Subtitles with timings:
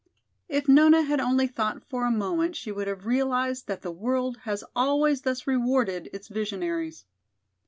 [0.49, 4.37] If Nona had only thought for a moment she would have realized that the world
[4.45, 7.05] has always thus rewarded its visionaries.